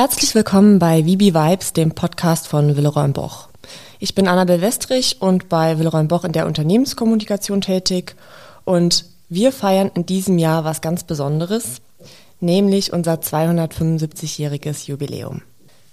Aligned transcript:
Herzlich 0.00 0.34
willkommen 0.34 0.78
bei 0.78 1.04
Vibi 1.04 1.34
Vibes, 1.34 1.74
dem 1.74 1.90
Podcast 1.90 2.48
von 2.48 2.74
Willeroy 2.74 3.08
Boch. 3.08 3.48
Ich 3.98 4.14
bin 4.14 4.28
Annabel 4.28 4.62
Westrich 4.62 5.20
und 5.20 5.50
bei 5.50 5.78
Willeroy 5.78 6.04
Boch 6.04 6.24
in 6.24 6.32
der 6.32 6.46
Unternehmenskommunikation 6.46 7.60
tätig 7.60 8.16
und 8.64 9.04
wir 9.28 9.52
feiern 9.52 9.90
in 9.94 10.06
diesem 10.06 10.38
Jahr 10.38 10.64
was 10.64 10.80
ganz 10.80 11.04
Besonderes, 11.04 11.82
nämlich 12.40 12.94
unser 12.94 13.16
275-jähriges 13.16 14.86
Jubiläum. 14.86 15.42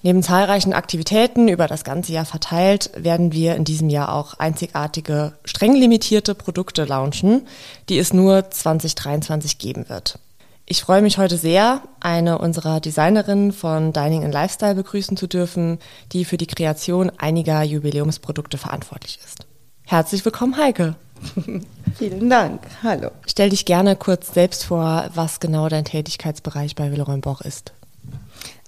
Neben 0.03 0.23
zahlreichen 0.23 0.71
Aktivitäten 0.71 1.49
über 1.49 1.67
das 1.67 1.83
ganze 1.83 2.13
Jahr 2.13 2.23
verteilt, 2.23 2.91
werden 2.95 3.33
wir 3.33 3.57
in 3.57 3.65
diesem 3.65 3.89
Jahr 3.89 4.15
auch 4.15 4.35
einzigartige, 4.35 5.33
streng 5.43 5.75
limitierte 5.75 6.33
Produkte 6.33 6.85
launchen, 6.85 7.45
die 7.89 7.99
es 7.99 8.13
nur 8.13 8.49
2023 8.51 9.57
geben 9.57 9.89
wird. 9.89 10.17
Ich 10.69 10.81
freue 10.81 11.01
mich 11.01 11.17
heute 11.17 11.37
sehr, 11.37 11.81
eine 12.01 12.39
unserer 12.39 12.81
Designerinnen 12.81 13.53
von 13.53 13.93
Dining 13.93 14.25
and 14.25 14.33
Lifestyle 14.33 14.75
begrüßen 14.75 15.15
zu 15.15 15.25
dürfen, 15.25 15.79
die 16.11 16.25
für 16.25 16.35
die 16.35 16.45
Kreation 16.45 17.09
einiger 17.17 17.63
Jubiläumsprodukte 17.63 18.57
verantwortlich 18.57 19.17
ist. 19.25 19.47
Herzlich 19.83 20.25
willkommen, 20.25 20.57
Heike. 20.57 20.95
Vielen 21.95 22.29
Dank. 22.29 22.63
Hallo. 22.83 23.11
Stell 23.25 23.51
dich 23.51 23.63
gerne 23.63 23.95
kurz 23.95 24.33
selbst 24.33 24.65
vor, 24.65 25.09
was 25.13 25.39
genau 25.39 25.69
dein 25.69 25.85
Tätigkeitsbereich 25.85 26.75
bei 26.75 26.91
Willeroy 26.91 27.19
Boch 27.19 27.39
ist. 27.39 27.71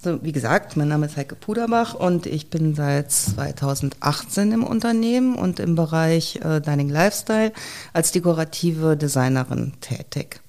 Also 0.02 0.24
wie 0.24 0.32
gesagt, 0.32 0.78
mein 0.78 0.88
Name 0.88 1.08
ist 1.08 1.18
Heike 1.18 1.36
Puderbach 1.36 1.96
und 1.96 2.26
ich 2.26 2.50
bin 2.50 2.76
seit 2.76 3.12
2018 3.12 4.54
im 4.54 4.64
Unternehmen 4.64 5.36
und 5.36 5.60
im 5.60 5.76
Bereich 5.76 6.38
äh, 6.38 6.62
Dining 6.62 6.88
Lifestyle 6.88 7.52
als 7.92 8.14
dekorative 8.14 8.96
Designerin 8.96 9.74
tätig. 9.82 10.40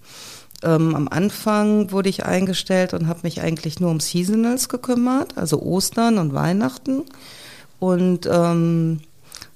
Ähm, 0.63 0.95
am 0.95 1.09
Anfang 1.09 1.91
wurde 1.91 2.09
ich 2.09 2.25
eingestellt 2.25 2.93
und 2.93 3.09
habe 3.09 3.21
mich 3.23 3.41
eigentlich 3.41 3.81
nur 3.81 3.91
um 3.91 4.01
Seasonals 4.01 4.69
gekümmert, 4.69 5.39
also 5.39 5.61
Ostern 5.63 6.19
und 6.19 6.35
Weihnachten. 6.35 7.05
Und 7.79 8.29
ähm, 8.31 9.01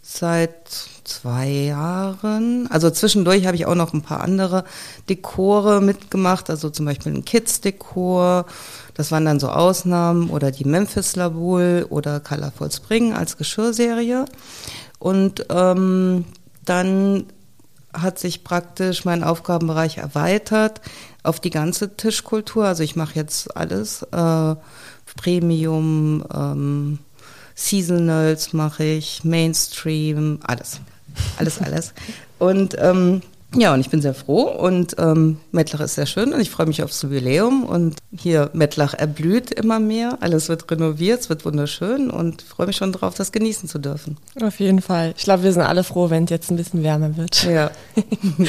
seit 0.01 0.89
zwei 1.05 1.49
Jahren, 1.49 2.67
also 2.71 2.91
zwischendurch 2.91 3.47
habe 3.47 3.57
ich 3.57 3.67
auch 3.67 3.75
noch 3.75 3.93
ein 3.93 4.03
paar 4.03 4.23
andere 4.23 4.65
Dekore 5.09 5.83
mitgemacht, 5.83 6.49
also 6.49 6.71
zum 6.71 6.87
Beispiel 6.87 7.13
ein 7.13 7.25
Kids-Dekor. 7.25 8.47
Das 8.95 9.13
waren 9.13 9.27
dann 9.27 9.41
so 9.41 9.49
Ausnahmen 9.51 10.31
oder 10.31 10.51
die 10.51 10.65
Memphis 10.65 11.17
Labul 11.17 11.87
oder 11.91 12.21
Colorful 12.21 12.71
Spring 12.71 13.13
als 13.13 13.37
Geschirrserie. 13.37 14.25
Und 14.99 15.47
ähm, 15.51 16.25
dann 16.65 17.27
hat 17.95 18.19
sich 18.19 18.45
praktisch 18.45 19.05
mein 19.05 19.25
Aufgabenbereich 19.25 19.99
erweitert 19.99 20.81
auf 21.23 21.41
die 21.41 21.51
ganze 21.51 21.97
Tischkultur. 21.97 22.67
Also 22.67 22.83
ich 22.83 22.97
mache 22.97 23.15
jetzt 23.15 23.57
alles, 23.57 24.03
äh, 24.13 24.55
Premium, 25.17 26.25
ähm, 26.33 26.99
Seasonals 27.55 28.53
mache 28.53 28.85
ich, 28.85 29.23
Mainstream, 29.25 30.41
alles, 30.43 30.81
alles, 31.39 31.61
alles. 31.61 31.95
Und 32.39 32.77
ähm, 32.79 33.23
ja, 33.57 33.75
und 33.75 33.81
ich 33.81 33.91
bin 33.91 34.01
sehr 34.01 34.15
froh 34.15 34.43
und 34.43 34.97
ähm, 34.99 35.39
Mettlach 35.53 35.81
ist 35.81 35.95
sehr 35.95 36.07
schön 36.07 36.33
und 36.33 36.41
ich 36.41 36.51
freue 36.51 36.67
mich 36.67 36.83
aufs 36.83 37.03
Jubiläum 37.03 37.65
und 37.65 37.97
hier 38.17 38.51
Mettlach 38.53 38.95
erblüht 38.95 39.51
immer 39.51 39.81
mehr, 39.81 40.19
alles 40.21 40.49
wird 40.49 40.71
renoviert, 40.71 41.21
es 41.21 41.29
wird 41.29 41.45
wunderschön 41.45 42.11
und 42.11 42.43
freue 42.43 42.67
mich 42.67 42.77
schon 42.77 42.93
darauf, 42.93 43.15
das 43.15 43.33
genießen 43.33 43.69
zu 43.69 43.79
dürfen. 43.79 44.17
Auf 44.41 44.61
jeden 44.61 44.81
Fall. 44.83 45.15
Ich 45.17 45.25
glaube, 45.25 45.43
wir 45.43 45.53
sind 45.53 45.63
alle 45.63 45.85
froh, 45.85 46.11
wenn 46.11 46.25
es 46.25 46.31
jetzt 46.31 46.51
ein 46.51 46.57
bisschen 46.57 46.83
wärmer 46.83 47.17
wird. 47.17 47.45
Ja. 47.45 47.71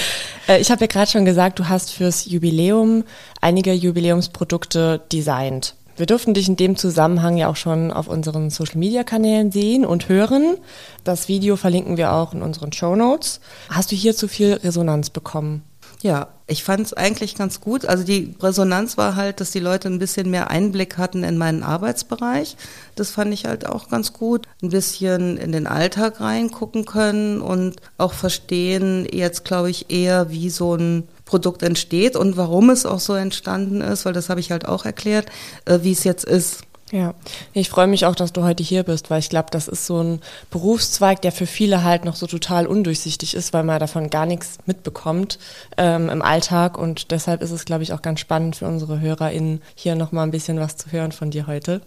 Äh, 0.47 0.61
ich 0.61 0.69
habe 0.69 0.81
ja 0.81 0.87
gerade 0.87 1.09
schon 1.09 1.25
gesagt, 1.25 1.57
du 1.57 1.69
hast 1.69 1.91
fürs 1.91 2.25
Jubiläum 2.25 3.03
einige 3.41 3.73
Jubiläumsprodukte 3.73 5.01
designt. 5.11 5.73
Wir 5.97 6.05
durften 6.05 6.33
dich 6.33 6.49
in 6.49 6.57
dem 6.57 6.75
Zusammenhang 6.75 7.37
ja 7.37 7.47
auch 7.47 7.55
schon 7.55 7.91
auf 7.91 8.09
unseren 8.09 8.49
Social-Media-Kanälen 8.49 9.51
sehen 9.51 9.85
und 9.85 10.09
hören. 10.09 10.57
Das 11.05 11.29
Video 11.29 11.55
verlinken 11.55 11.95
wir 11.95 12.11
auch 12.11 12.33
in 12.33 12.41
unseren 12.41 12.73
Show 12.73 12.95
Notes. 12.97 13.39
Hast 13.69 13.93
du 13.93 13.95
hier 13.95 14.13
zu 14.13 14.27
viel 14.27 14.53
Resonanz 14.55 15.09
bekommen? 15.09 15.63
Ja, 16.01 16.27
ich 16.47 16.63
fand 16.63 16.85
es 16.85 16.93
eigentlich 16.93 17.35
ganz 17.35 17.61
gut. 17.61 17.85
Also 17.85 18.03
die 18.03 18.35
Resonanz 18.39 18.97
war 18.97 19.15
halt, 19.15 19.41
dass 19.41 19.51
die 19.51 19.59
Leute 19.59 19.87
ein 19.87 19.97
bisschen 19.97 20.29
mehr 20.29 20.51
Einblick 20.51 20.97
hatten 20.97 21.23
in 21.23 21.37
meinen 21.37 21.63
Arbeitsbereich. 21.63 22.57
Das 22.95 23.09
fand 23.09 23.33
ich 23.33 23.45
halt 23.45 23.65
auch 23.65 23.89
ganz 23.89 24.13
gut. 24.13 24.47
Ein 24.61 24.69
bisschen 24.69 25.37
in 25.37 25.51
den 25.51 25.65
Alltag 25.65 26.19
reingucken 26.21 26.85
können 26.85 27.41
und 27.41 27.77
auch 27.97 28.13
verstehen 28.13 29.07
jetzt, 29.11 29.45
glaube 29.45 29.71
ich, 29.71 29.89
eher, 29.89 30.29
wie 30.29 30.49
so 30.49 30.75
ein 30.75 31.07
Produkt 31.25 31.63
entsteht 31.63 32.15
und 32.15 32.37
warum 32.37 32.69
es 32.69 32.85
auch 32.85 32.99
so 32.99 33.15
entstanden 33.15 33.81
ist, 33.81 34.05
weil 34.05 34.13
das 34.13 34.29
habe 34.29 34.39
ich 34.39 34.51
halt 34.51 34.67
auch 34.67 34.85
erklärt, 34.85 35.27
äh, 35.65 35.79
wie 35.81 35.91
es 35.91 36.03
jetzt 36.03 36.25
ist. 36.25 36.61
Ja, 36.91 37.15
ich 37.53 37.69
freue 37.69 37.87
mich 37.87 38.05
auch, 38.05 38.13
dass 38.13 38.31
du 38.31 38.43
heute 38.43 38.61
hier 38.61 38.83
bist, 38.83 39.09
weil 39.09 39.17
ich 39.17 39.29
glaube, 39.29 39.47
das 39.49 39.67
ist 39.67 39.87
so 39.87 40.03
ein 40.03 40.21
Berufszweig, 40.51 41.19
der 41.19 41.31
für 41.31 41.47
viele 41.47 41.83
halt 41.83 42.05
noch 42.05 42.15
so 42.15 42.27
total 42.27 42.67
undurchsichtig 42.67 43.33
ist, 43.33 43.53
weil 43.53 43.63
man 43.63 43.79
davon 43.79 44.11
gar 44.11 44.27
nichts 44.27 44.59
mitbekommt 44.67 45.39
ähm, 45.77 46.09
im 46.09 46.21
Alltag 46.21 46.77
und 46.77 47.09
deshalb 47.09 47.41
ist 47.41 47.49
es, 47.49 47.65
glaube 47.65 47.81
ich, 47.81 47.91
auch 47.91 48.03
ganz 48.03 48.19
spannend 48.19 48.57
für 48.57 48.67
unsere 48.67 48.99
HörerInnen, 48.99 49.63
hier 49.73 49.95
nochmal 49.95 50.27
ein 50.27 50.31
bisschen 50.31 50.59
was 50.59 50.77
zu 50.77 50.91
hören 50.91 51.11
von 51.11 51.31
dir 51.31 51.47
heute. 51.47 51.81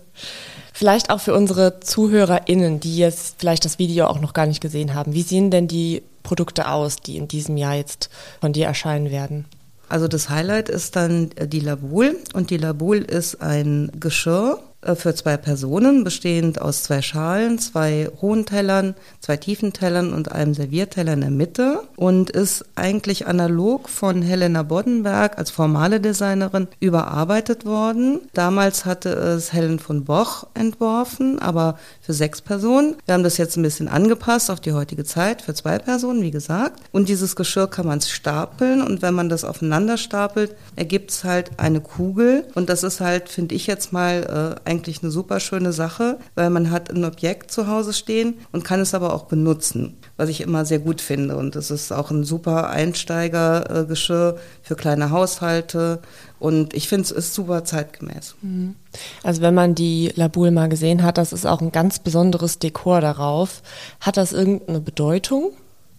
Vielleicht 0.73 1.11
auch 1.11 1.21
für 1.21 1.35
unsere 1.35 1.79
ZuhörerInnen, 1.79 2.81
die 2.81 2.97
jetzt 2.97 3.37
vielleicht 3.39 3.65
das 3.65 3.79
Video 3.79 4.07
auch 4.09 4.21
noch 4.21 4.33
gar 4.33 4.47
nicht 4.47 4.61
gesehen 4.61 4.95
haben. 4.95 5.15
Wie 5.15 5.23
sehen 5.23 5.53
denn 5.53 5.69
die 5.69 6.03
Produkte 6.25 6.69
aus, 6.69 6.97
die 6.97 7.19
in 7.19 7.29
diesem 7.29 7.57
Jahr 7.57 7.75
jetzt 7.75 8.11
von 8.41 8.53
dir 8.53 8.67
erscheinen 8.67 9.13
werden? 9.13 9.45
Also 9.89 10.09
das 10.09 10.29
Highlight 10.29 10.69
ist 10.69 10.97
dann 10.97 11.31
die 11.41 11.61
Labul 11.61 12.19
und 12.35 12.51
die 12.51 12.59
Labul 12.59 12.99
ist 12.99 13.41
ein 13.41 13.91
Geschirr, 13.99 14.61
äh, 14.61 14.68
für 14.83 15.15
zwei 15.15 15.37
Personen, 15.37 16.05
bestehend 16.05 16.61
aus 16.61 16.85
zwei 16.85 17.03
Schalen, 17.03 17.59
zwei 17.59 18.09
hohen 18.21 18.47
Tellern, 18.47 18.95
zwei 19.21 19.37
tiefen 19.37 19.73
Tellern 19.73 20.13
und 20.13 20.31
einem 20.31 20.55
Servierteller 20.55 21.15
in 21.15 21.21
der 21.21 21.31
Mitte 21.31 21.83
und 21.97 22.31
ist 22.31 22.65
eigentlich 22.77 23.27
analog 23.27 23.89
von 23.89 24.23
Helena 24.23 24.63
Boddenberg 24.63 25.37
als 25.37 25.51
formale 25.51 26.01
Designerin 26.01 26.69
überarbeitet 26.79 27.65
worden. 27.65 28.21
Damals 28.35 28.85
hatte 28.85 29.11
es 29.11 29.53
Helen 29.53 29.81
von 29.81 30.05
Boch 30.05 30.47
entworfen, 30.55 31.41
aber 31.41 31.77
für 32.01 32.13
sechs 32.13 32.41
Personen. 32.41 32.95
Wir 33.05 33.15
haben 33.15 33.25
das 33.25 33.37
jetzt 33.37 33.57
ein 33.57 33.63
bisschen 33.63 33.89
angepasst 33.89 34.49
auf 34.49 34.61
die 34.61 34.73
heutige 34.73 35.03
Zeit 35.03 35.43
für 35.43 35.55
zwei 35.55 35.81
Personen, 35.81 36.23
wie 36.23 36.31
gesagt. 36.31 36.81
Und 36.93 37.09
dieses 37.09 37.35
Geschirr 37.35 37.67
kann 37.67 37.87
man 37.87 38.01
stapeln 38.01 38.81
und 38.81 39.03
wenn 39.03 39.15
man 39.15 39.29
das 39.29 39.45
aufeinander 39.45 39.97
stapelt, 39.97 40.55
ergibt 40.77 41.11
es 41.11 41.25
halt 41.25 41.51
eine 41.57 41.81
Kugel 41.81 42.45
und 42.55 42.69
das 42.69 42.85
ist 42.85 43.01
halt, 43.01 43.29
finde 43.29 43.57
ich 43.57 43.67
jetzt 43.67 43.93
mal, 43.93 44.57
äh, 44.65 44.68
eigentlich 44.69 45.03
eine 45.03 45.11
super 45.11 45.41
schöne 45.41 45.73
Sache, 45.73 46.19
weil 46.35 46.51
man 46.51 46.71
hat 46.71 46.91
ein 46.91 47.05
Objekt 47.05 47.51
zu 47.51 47.67
Hause 47.67 47.93
stehen 47.93 48.35
und 48.53 48.65
kann 48.65 48.81
es 48.81 48.95
aber 48.95 49.15
auch 49.15 49.25
benutzen, 49.25 49.97
was 50.17 50.29
ich 50.29 50.43
immer 50.43 50.65
sehr 50.65 50.79
gut 50.79 51.01
finde. 51.01 51.37
Und 51.37 51.57
es 51.57 51.71
ist 51.71 51.93
auch 51.93 52.11
ein 52.11 52.23
super 52.23 52.69
Einsteigergeschirr 52.69 54.37
für 54.63 54.77
kleine 54.77 55.11
Haushalte. 55.11 56.01
Und 56.39 56.75
ich 56.75 56.89
finde, 56.89 57.05
es 57.05 57.11
ist 57.11 57.35
super 57.35 57.65
zeitgemäß. 57.65 58.37
Mhm. 58.43 58.77
Also 59.23 59.41
wenn 59.43 59.55
man 59.55 59.75
die 59.75 60.13
Labul 60.15 60.51
mal 60.51 60.69
gesehen 60.69 61.03
hat, 61.03 61.19
das 61.19 61.33
ist 61.33 61.47
auch 61.47 61.61
ein 61.61 61.73
ganz 61.73 61.99
besonderes 61.99 62.59
Dekor 62.59 63.01
darauf. 63.01 63.63
Hat 64.01 64.17
das 64.17 64.33
irgendeine 64.33 64.81
Bedeutung? 64.81 65.53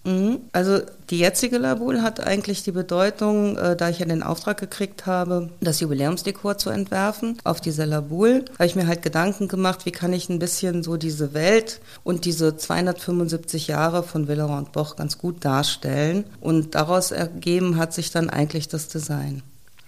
Mhm. 0.09 0.39
Also 0.53 0.79
die 1.09 1.19
jetzige 1.19 1.57
Labul 1.57 2.01
hat 2.01 2.19
eigentlich 2.19 2.63
die 2.63 2.71
Bedeutung, 2.71 3.57
äh, 3.57 3.75
da 3.75 3.89
ich 3.89 3.99
ja 3.99 4.05
den 4.05 4.23
Auftrag 4.23 4.59
gekriegt 4.59 5.05
habe, 5.05 5.49
das 5.61 5.79
Jubiläumsdekor 5.79 6.57
zu 6.57 6.69
entwerfen 6.69 7.37
auf 7.43 7.61
dieser 7.61 7.85
Labul, 7.85 8.45
habe 8.53 8.65
ich 8.65 8.75
mir 8.75 8.87
halt 8.87 9.03
Gedanken 9.03 9.47
gemacht, 9.47 9.85
wie 9.85 9.91
kann 9.91 10.13
ich 10.13 10.29
ein 10.29 10.39
bisschen 10.39 10.81
so 10.83 10.97
diese 10.97 11.33
Welt 11.33 11.79
und 12.03 12.25
diese 12.25 12.57
275 12.57 13.67
Jahre 13.67 14.03
von 14.03 14.27
Willeroy 14.27 14.57
und 14.57 14.71
Boch 14.71 14.95
ganz 14.95 15.17
gut 15.17 15.45
darstellen. 15.45 16.23
Und 16.41 16.75
daraus 16.75 17.11
ergeben 17.11 17.77
hat 17.77 17.93
sich 17.93 18.11
dann 18.11 18.29
eigentlich 18.29 18.67
das 18.67 18.87
Design. 18.87 19.43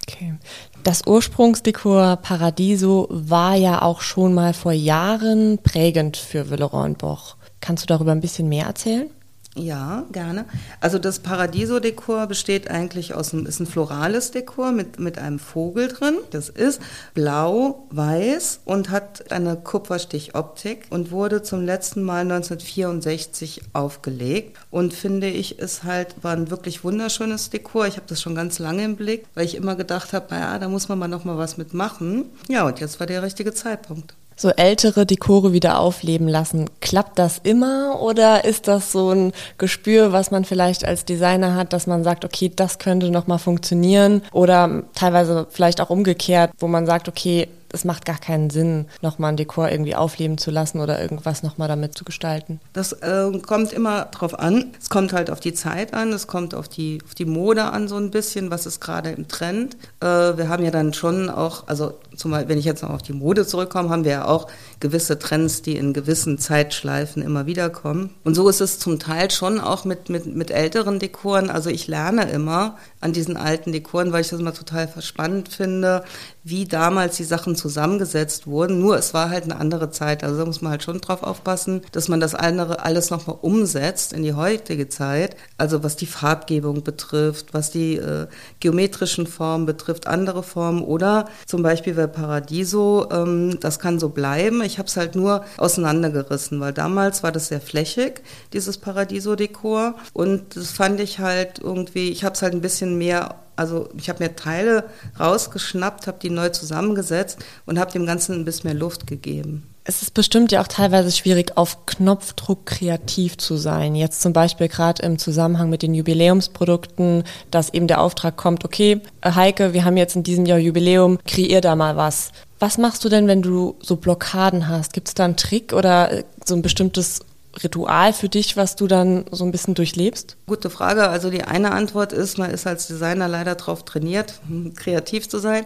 Okay. 0.07 0.35
Das 0.83 1.01
Ursprungsdekor 1.06 2.18
Paradiso 2.18 3.07
war 3.09 3.56
ja 3.56 3.81
auch 3.81 4.01
schon 4.01 4.33
mal 4.33 4.53
vor 4.53 4.71
Jahren 4.71 5.57
prägend 5.59 6.18
für 6.18 6.50
Willeroy 6.50 6.85
und 6.85 6.97
Boch. 6.97 7.38
Kannst 7.59 7.83
du 7.83 7.88
darüber 7.88 8.12
ein 8.12 8.21
bisschen 8.21 8.50
mehr 8.50 8.65
erzählen? 8.65 9.09
Ja, 9.56 10.06
gerne. 10.13 10.45
Also 10.80 10.98
das 10.98 11.19
Paradiso-Dekor 11.19 12.27
besteht 12.27 12.71
eigentlich 12.71 13.13
aus 13.13 13.33
einem, 13.33 13.45
ist 13.45 13.59
ein 13.59 13.65
florales 13.65 14.31
Dekor 14.31 14.71
mit, 14.71 14.98
mit 14.98 15.18
einem 15.18 15.39
Vogel 15.39 15.89
drin. 15.89 16.15
Das 16.30 16.48
ist 16.48 16.81
blau, 17.13 17.86
weiß 17.89 18.62
und 18.63 18.89
hat 18.92 19.30
eine 19.31 19.57
Kupferstichoptik 19.57 20.86
und 20.89 21.12
wurde 21.12 21.42
zum 21.42 21.65
letzten 21.65 22.01
Mal 22.01 22.21
1964 22.21 23.62
aufgelegt. 23.74 24.57
Und 24.69 24.94
finde 24.94 25.27
ich, 25.27 25.59
ist 25.59 25.83
halt, 25.83 26.15
war 26.24 26.31
ein 26.31 26.50
wirklich 26.50 26.86
wunderschönes 26.86 27.50
Dekor. 27.50 27.88
Ich 27.88 27.97
habe 27.97 28.07
das 28.07 28.21
schon 28.21 28.36
ganz 28.36 28.57
lange 28.57 28.86
im 28.86 28.95
Blick, 28.95 29.25
weil 29.33 29.45
ich 29.45 29.56
immer 29.56 29.75
gedacht 29.75 30.13
habe, 30.13 30.27
naja, 30.30 30.57
da 30.59 30.69
muss 30.69 30.88
man 30.88 30.97
mal 30.97 31.09
noch 31.09 31.25
mal 31.25 31.38
was 31.38 31.57
mitmachen. 31.57 32.30
Ja, 32.47 32.65
und 32.65 32.80
jetzt 32.80 33.01
war 33.01 33.07
der 33.07 33.21
richtige 33.21 33.54
Zeitpunkt 33.54 34.15
so 34.41 34.49
ältere 34.49 35.05
Dekore 35.05 35.53
wieder 35.53 35.79
aufleben 35.79 36.27
lassen. 36.27 36.69
Klappt 36.79 37.19
das 37.19 37.39
immer 37.43 38.01
oder 38.01 38.43
ist 38.43 38.67
das 38.67 38.91
so 38.91 39.11
ein 39.11 39.31
Gespür, 39.57 40.11
was 40.11 40.31
man 40.31 40.45
vielleicht 40.45 40.83
als 40.83 41.05
Designer 41.05 41.55
hat, 41.55 41.73
dass 41.73 41.88
man 41.88 42.03
sagt, 42.03 42.25
okay, 42.25 42.51
das 42.53 42.79
könnte 42.79 43.11
noch 43.11 43.27
mal 43.27 43.38
funktionieren 43.38 44.23
oder 44.31 44.83
teilweise 44.95 45.47
vielleicht 45.49 45.79
auch 45.79 45.89
umgekehrt, 45.89 46.51
wo 46.59 46.67
man 46.67 46.85
sagt, 46.85 47.07
okay, 47.07 47.47
es 47.73 47.85
macht 47.85 48.06
gar 48.06 48.18
keinen 48.18 48.50
Sinn, 48.50 48.88
nochmal 49.01 49.31
ein 49.31 49.38
Dekor 49.38 49.69
irgendwie 49.69 49.95
aufleben 49.95 50.38
zu 50.38 50.51
lassen 50.51 50.79
oder 50.79 51.01
irgendwas 51.01 51.44
nochmal 51.44 51.68
damit 51.68 51.97
zu 51.97 52.03
gestalten? 52.03 52.59
Das 52.73 52.94
äh, 52.94 53.31
kommt 53.45 53.73
immer 53.73 54.06
drauf 54.06 54.38
an. 54.38 54.71
Es 54.79 54.89
kommt 54.89 55.13
halt 55.13 55.29
auf 55.29 55.39
die 55.39 55.53
Zeit 55.53 55.94
an, 55.94 56.12
es 56.13 56.27
kommt 56.27 56.53
auf 56.53 56.68
die, 56.68 57.00
auf 57.06 57.15
die 57.15 57.25
Mode 57.25 57.63
an 57.65 57.88
so 57.88 57.95
ein 57.97 58.12
bisschen, 58.12 58.51
was 58.51 58.65
ist 58.65 58.79
gerade 58.81 59.12
im 59.12 59.27
Trend. 59.27 59.77
Äh, 60.00 60.06
wir 60.06 60.50
haben 60.50 60.63
ja 60.63 60.71
dann 60.71 60.94
schon 60.94 61.29
auch, 61.29 61.68
also 61.68 61.94
zumal, 62.15 62.50
wenn 62.50 62.57
ich 62.57 62.65
jetzt 62.65 62.83
noch 62.83 62.91
auf 62.91 63.01
die 63.01 63.13
Mode 63.13 63.45
zurückkomme, 63.45 63.89
haben 63.89 64.03
wir 64.03 64.12
ja 64.12 64.25
auch 64.25 64.47
gewisse 64.79 65.19
Trends, 65.19 65.62
die 65.62 65.75
in 65.75 65.94
gewissen 65.94 66.38
Zeitschleifen 66.38 67.21
immer 67.21 67.45
wieder 67.45 67.69
kommen. 67.69 68.12
Und 68.23 68.35
so 68.35 68.50
ist 68.50 68.62
es 68.62 68.79
zum 68.79 69.00
Teil 69.00 69.31
schon 69.31 69.59
auch 69.59 69.85
mit, 69.85 70.09
mit, 70.09 70.25
mit 70.25 70.51
älteren 70.51 71.00
Dekoren. 71.00 71.50
Also 71.50 71.69
ich 71.69 71.88
lerne 71.88 72.29
immer 72.29 72.77
an 73.01 73.13
diesen 73.13 73.36
alten 73.36 73.71
Dekoren, 73.71 74.13
weil 74.13 74.21
ich 74.21 74.30
das 74.30 74.39
immer 74.39 74.53
total 74.53 74.88
spannend 75.01 75.50
finde, 75.50 76.03
wie 76.44 76.65
damals 76.65 77.18
die 77.18 77.24
Sachen 77.24 77.56
zusammengesetzt 77.56 78.48
wurden. 78.48 78.80
Nur 78.80 78.98
es 78.98 79.13
war 79.13 79.30
halt 79.30 79.44
eine 79.44 79.57
andere 79.57 79.92
Zeit. 79.92 80.24
Also 80.24 80.38
da 80.38 80.45
muss 80.45 80.62
man 80.62 80.71
halt 80.71 80.83
schon 80.83 81.01
drauf 81.01 81.24
aufpassen, 81.24 81.81
dass 81.92 82.07
man 82.07 82.19
das 82.19 82.36
andere 82.36 82.83
alles 82.83 83.09
nochmal 83.09 83.38
umsetzt 83.42 84.13
in 84.13 84.24
die 84.24 84.33
heutige 84.33 84.88
Zeit. 84.88 85.36
Also 85.57 85.83
was 85.83 85.95
die 85.95 86.06
Farbgebung 86.06 86.83
betrifft, 86.83 87.53
was 87.53 87.71
die 87.71 87.95
äh, 87.95 88.27
geometrischen 88.59 89.27
Formen 89.27 89.65
betrifft, 89.65 90.07
andere 90.07 90.44
Formen 90.44 90.83
oder 90.83 91.27
zum 91.47 91.63
Beispiel 91.63 91.95
bei 91.95 92.07
Paradiso, 92.07 93.07
ähm, 93.12 93.59
das 93.59 93.80
kann 93.80 94.00
so 94.00 94.09
bleiben. 94.09 94.62
Ich 94.63 94.77
habe 94.77 94.88
es 94.88 94.97
halt 94.97 95.15
nur 95.15 95.44
auseinandergerissen, 95.57 96.59
weil 96.59 96.74
damals 96.74 97.24
war 97.24 97.31
das 97.31 97.47
sehr 97.47 97.62
flächig, 97.62 98.21
dieses 98.54 98.77
Paradiso-Dekor. 98.77 99.95
Und 100.13 100.56
das 100.56 100.71
fand 100.71 101.00
ich 101.00 101.19
halt 101.19 101.59
irgendwie, 101.59 102.09
ich 102.09 102.24
habe 102.24 102.36
es 102.36 102.42
halt 102.42 102.54
ein 102.54 102.62
bisschen 102.62 102.90
mehr 102.97 103.35
also 103.57 103.89
ich 103.95 104.09
habe 104.09 104.23
mir 104.23 104.35
Teile 104.35 104.85
rausgeschnappt, 105.19 106.07
habe 106.07 106.17
die 106.19 106.31
neu 106.31 106.49
zusammengesetzt 106.49 107.38
und 107.67 107.77
habe 107.77 107.91
dem 107.91 108.07
Ganzen 108.07 108.33
ein 108.33 108.45
bisschen 108.45 108.69
mehr 108.69 108.79
Luft 108.79 109.05
gegeben. 109.05 109.67
Es 109.83 110.03
ist 110.03 110.13
bestimmt 110.13 110.51
ja 110.51 110.61
auch 110.61 110.67
teilweise 110.67 111.11
schwierig, 111.11 111.57
auf 111.57 111.85
Knopfdruck 111.88 112.67
kreativ 112.67 113.38
zu 113.38 113.57
sein. 113.57 113.95
Jetzt 113.95 114.21
zum 114.21 114.31
Beispiel 114.31 114.67
gerade 114.67 115.03
im 115.03 115.17
Zusammenhang 115.17 115.69
mit 115.69 115.81
den 115.81 115.95
Jubiläumsprodukten, 115.95 117.23
dass 117.49 117.73
eben 117.73 117.88
der 117.88 118.01
Auftrag 118.01 118.38
kommt, 118.38 118.63
okay, 118.63 119.01
Heike, 119.23 119.73
wir 119.73 119.83
haben 119.83 119.97
jetzt 119.97 120.15
in 120.15 120.23
diesem 120.23 120.45
Jahr 120.45 120.59
Jubiläum, 120.59 121.17
kreier 121.27 121.61
da 121.61 121.75
mal 121.75 121.97
was. 121.97 122.31
Was 122.59 122.77
machst 122.77 123.03
du 123.03 123.09
denn, 123.09 123.27
wenn 123.27 123.41
du 123.41 123.75
so 123.81 123.95
Blockaden 123.95 124.67
hast? 124.67 124.94
Gibt 124.94 125.07
es 125.07 125.15
da 125.15 125.25
einen 125.25 125.35
Trick 125.35 125.73
oder 125.73 126.23
so 126.45 126.53
ein 126.53 126.61
bestimmtes 126.61 127.21
Ritual 127.63 128.13
für 128.13 128.30
dich, 128.30 128.56
was 128.56 128.75
du 128.75 128.88
dann 128.88 129.25
so 129.31 129.44
ein 129.44 129.51
bisschen 129.51 129.74
durchlebst? 129.74 130.38
Gute 130.48 130.69
Frage. 130.69 131.09
Also 131.09 131.30
die 131.30 131.44
eine 131.44 131.71
Antwort 131.71 132.13
ist, 132.13 132.38
man 132.38 132.50
ist 132.50 132.65
als 132.65 132.88
Designer 132.88 133.27
leider 133.27 133.56
darauf 133.56 133.83
trainiert, 133.83 134.39
kreativ 134.75 135.27
zu 135.27 135.39
sein. 135.39 135.65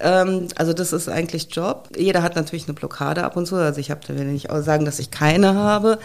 Ähm, 0.00 0.48
also 0.56 0.72
das 0.72 0.92
ist 0.92 1.08
eigentlich 1.08 1.54
Job. 1.54 1.90
Jeder 1.96 2.22
hat 2.22 2.36
natürlich 2.36 2.64
eine 2.66 2.74
Blockade 2.74 3.22
ab 3.22 3.36
und 3.36 3.46
zu. 3.46 3.56
Also 3.56 3.80
ich 3.80 3.90
habe 3.90 4.00
da 4.06 4.16
will 4.16 4.24
nicht 4.24 4.48
sagen, 4.50 4.84
dass 4.84 4.98
ich 4.98 5.10
keine 5.10 5.54
habe, 5.54 5.98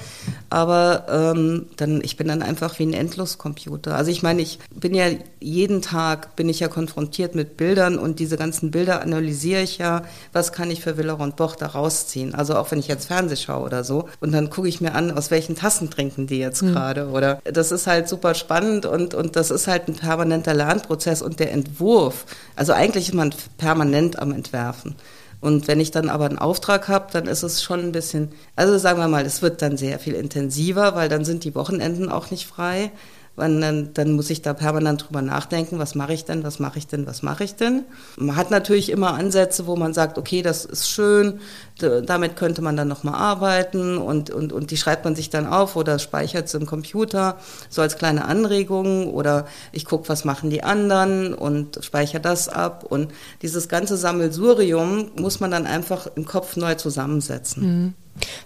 aber 0.50 1.06
ähm, 1.10 1.68
dann 1.78 2.02
ich 2.04 2.18
bin 2.18 2.28
dann 2.28 2.42
einfach 2.42 2.78
wie 2.80 2.86
ein 2.86 2.94
Endloscomputer. 2.94 3.96
Also 3.96 4.12
ich 4.12 4.22
meine, 4.22 4.42
ich 4.42 4.60
bin 4.74 4.94
ja 4.94 5.06
jeden 5.40 5.82
Tag 5.82 6.36
bin 6.36 6.50
ich 6.50 6.60
ja 6.60 6.68
konfrontiert 6.68 7.36
mit 7.36 7.58
Bildern 7.58 7.98
und 7.98 8.20
diese 8.20 8.38
ganzen 8.38 8.72
Bilder 8.72 9.02
analysiere 9.02 9.62
ich 9.62 9.78
ja. 9.78 10.04
Was 10.34 10.52
kann 10.52 10.70
ich 10.72 10.82
für 10.82 10.98
Willer 10.98 11.20
und 11.20 11.38
Boch 11.38 11.56
da 11.56 11.68
rausziehen? 11.68 12.36
Also 12.36 12.56
auch 12.56 12.72
wenn 12.72 12.80
ich 12.80 12.88
jetzt 12.88 13.06
Fernseh 13.06 13.38
schaue 13.38 13.66
oder 13.66 13.84
so 13.84 14.10
und 14.20 14.34
dann 14.34 14.50
gucke 14.50 14.68
ich 14.68 14.82
mir 14.82 14.94
an, 14.94 15.12
aus 15.12 15.32
welchen 15.32 15.56
Tassen 15.56 15.90
trinken 15.90 16.28
die 16.28 16.40
jetzt 16.40 16.62
mhm. 16.62 16.74
gerade 16.74 17.08
oder 17.08 17.40
das 17.46 17.72
ist 17.72 17.88
halt 17.88 18.10
super 18.10 18.34
spannend 18.34 18.86
und 18.86 19.14
und 19.14 19.36
das 19.36 19.52
ist 19.52 19.68
halt 19.68 19.88
ein 19.88 19.96
permanenter 19.96 20.54
Lernprozess 20.54 21.22
und 21.22 21.40
der 21.40 21.54
Entwurf. 21.54 22.26
Also 22.56 22.74
eigentlich 22.74 23.10
ist 23.10 23.14
man 23.14 23.34
permanent 23.58 23.85
permanent 23.86 24.20
am 24.20 24.32
Entwerfen. 24.32 24.96
Und 25.42 25.68
wenn 25.68 25.80
ich 25.80 25.92
dann 25.92 26.10
aber 26.10 26.26
einen 26.26 26.40
Auftrag 26.40 26.88
habe, 26.88 27.12
dann 27.12 27.28
ist 27.28 27.44
es 27.44 27.62
schon 27.62 27.80
ein 27.82 27.92
bisschen, 27.92 28.32
also 28.56 28.78
sagen 28.78 29.00
wir 29.00 29.08
mal, 29.08 29.26
es 29.26 29.42
wird 29.42 29.62
dann 29.62 29.78
sehr 29.78 30.00
viel 30.00 30.16
intensiver, 30.16 30.96
weil 30.96 31.08
dann 31.08 31.24
sind 31.24 31.44
die 31.44 31.54
Wochenenden 31.54 32.10
auch 32.10 32.32
nicht 32.32 32.48
frei. 32.48 32.92
Dann, 33.38 33.90
dann 33.94 34.12
muss 34.14 34.30
ich 34.30 34.42
da 34.42 34.54
permanent 34.54 35.06
drüber 35.08 35.22
nachdenken, 35.22 35.78
was 35.78 35.94
mache 35.94 36.14
ich 36.14 36.24
denn, 36.24 36.44
was 36.44 36.60
mache 36.60 36.78
ich 36.78 36.88
denn, 36.88 37.06
was 37.06 37.22
mache 37.22 37.44
ich 37.44 37.56
denn. 37.56 37.84
Man 38.16 38.36
hat 38.36 38.50
natürlich 38.50 38.90
immer 38.90 39.14
Ansätze, 39.14 39.68
wo 39.68 39.76
man 39.76 39.94
sagt, 39.94 40.18
okay, 40.18 40.42
das 40.42 40.64
ist 40.64 40.90
schön, 40.90 41.40
damit 41.80 42.38
könnte 42.38 42.62
man 42.62 42.78
dann 42.78 42.88
nochmal 42.88 43.16
arbeiten 43.16 43.98
und, 43.98 44.30
und, 44.30 44.54
und 44.54 44.72
die 44.72 44.78
schreibt 44.78 45.04
man 45.04 45.16
sich 45.16 45.30
dann 45.30 45.46
auf 45.46 45.76
oder 45.76 46.00
speichert 46.00 46.48
sie 46.48 46.58
im 46.58 46.66
Computer, 46.66 47.38
so 47.70 47.82
als 47.82 47.98
kleine 47.98 48.26
Anregung 48.26 49.14
oder 49.14 49.46
ich 49.74 49.84
gucke, 49.84 50.08
was 50.08 50.24
machen 50.24 50.50
die 50.50 50.64
anderen 50.64 51.34
und 51.34 51.80
speichere 51.84 52.22
das 52.22 52.48
ab 52.48 52.86
und 52.88 53.12
dieses 53.42 53.68
ganze 53.68 53.98
Sammelsurium 53.98 55.12
muss 55.20 55.42
man 55.42 55.52
dann 55.52 55.68
einfach 55.68 56.08
im 56.16 56.26
Kopf 56.26 56.56
neu 56.56 56.76
zusammensetzen. 56.76 57.64
Mhm. 57.64 57.94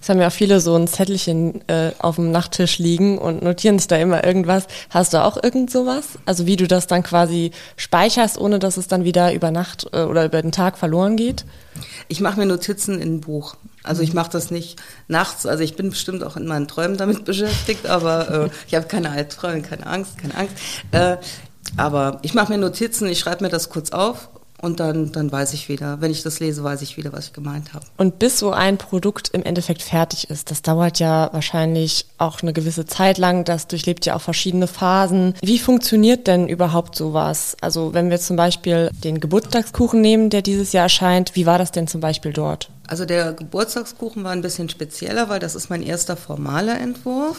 Es 0.02 0.10
haben 0.10 0.20
ja 0.20 0.28
auch 0.28 0.34
viele 0.34 0.60
so 0.60 0.76
ein 0.76 0.88
Zettelchen 0.88 1.68
äh, 1.68 1.92
auf 2.00 2.16
dem 2.16 2.32
Nachttisch 2.32 2.80
liegen 2.80 3.18
und 3.18 3.44
notieren 3.44 3.78
sich 3.78 3.88
da 3.88 3.98
immer 3.98 4.24
irgendwas. 4.24 4.66
Hast 4.90 5.14
du 5.14 5.24
auch 5.24 5.42
irgend 5.42 5.70
sowas? 5.70 6.18
Also 6.26 6.46
wie 6.46 6.56
du 6.56 6.68
das 6.68 6.88
dann 6.88 7.04
quasi 7.04 7.52
speicherst, 7.78 8.38
ohne 8.40 8.60
dass 8.60 8.78
es 8.78 8.88
dann 8.88 9.04
wieder 9.04 9.34
über 9.34 9.52
Nacht 9.52 9.88
äh, 9.94 10.04
oder 10.04 10.26
über 10.26 10.42
den 10.42 10.52
Tag 10.52 10.78
verloren 10.78 11.16
geht? 11.16 11.46
Ich 12.08 12.20
mache 12.20 12.40
mir 12.40 12.46
Notizen 12.46 13.00
in 13.00 13.16
ein 13.16 13.22
Buch. 13.22 13.56
Also 13.84 14.02
ich 14.02 14.14
mache 14.14 14.32
das 14.32 14.52
nicht 14.52 14.80
nachts. 15.08 15.46
Also 15.46 15.64
ich 15.64 15.76
bin 15.76 15.92
bestimmt 15.92 16.24
auch 16.24 16.36
in 16.36 16.48
meinen 16.48 16.68
Träumen 16.68 16.98
damit 16.98 17.26
beschäftigt, 17.26 17.88
aber 17.88 18.46
äh, 18.46 18.50
ich 18.68 18.76
habe 18.76 18.88
keine 18.88 19.12
Albträume, 19.12 19.62
keine 19.62 19.86
Angst, 19.86 20.18
keine 20.18 20.36
Angst. 20.36 20.56
Äh, 20.92 21.18
aber 21.78 22.20
ich 22.24 22.34
mache 22.34 22.52
mir 22.52 22.58
Notizen, 22.58 23.08
ich 23.08 23.20
schreibe 23.20 23.44
mir 23.44 23.50
das 23.50 23.70
kurz 23.70 23.92
auf 23.92 24.30
und 24.62 24.80
dann, 24.80 25.12
dann 25.12 25.32
weiß 25.32 25.54
ich 25.54 25.70
wieder, 25.70 26.02
wenn 26.02 26.12
ich 26.12 26.24
das 26.24 26.40
lese, 26.40 26.64
weiß 26.64 26.82
ich 26.82 26.98
wieder, 26.98 27.14
was 27.14 27.28
ich 27.28 27.34
gemeint 27.34 27.74
habe. 27.74 27.86
Und 27.98 28.20
bis 28.20 28.40
so 28.40 28.52
ein 28.52 28.78
Produkt 28.78 29.30
im 29.30 29.44
Endeffekt 29.44 29.82
fertig 29.82 30.30
ist, 30.30 30.52
das 30.52 30.62
dauert 30.62 31.00
ja 31.00 31.30
wahrscheinlich 31.32 32.06
auch 32.18 32.42
eine 32.42 32.54
gewisse 32.54 32.86
Zeit 32.86 33.18
lang. 33.18 33.46
Das 33.46 33.68
durchlebt 33.68 34.06
ja 34.06 34.16
auch 34.16 34.22
verschiedene 34.22 34.68
Phasen. 34.68 35.36
Wie 35.42 35.60
funktioniert 35.60 36.28
denn 36.28 36.48
überhaupt 36.48 36.96
sowas? 36.96 37.56
Also 37.62 37.94
wenn 37.94 38.10
wir 38.10 38.20
zum 38.20 38.36
Beispiel 38.36 38.90
den 39.04 39.20
Geburtstagskuchen 39.20 40.02
nehmen, 40.02 40.30
der 40.30 40.42
dieses 40.42 40.74
Jahr 40.74 40.84
erscheint, 40.84 41.36
wie 41.36 41.46
war 41.46 41.58
das 41.58 41.72
denn 41.72 41.88
zum 41.88 42.02
Beispiel 42.02 42.34
dort? 42.34 42.70
Also 42.88 43.06
der 43.06 43.34
Geburtstagskuchen 43.34 44.24
war 44.24 44.32
ein 44.32 44.42
bisschen 44.42 44.68
spezieller, 44.70 45.30
weil 45.30 45.40
das 45.40 45.56
ist 45.56 45.70
mein 45.70 45.84
erster 45.84 46.18
formaler 46.18 46.80
Entwurf. 46.80 47.38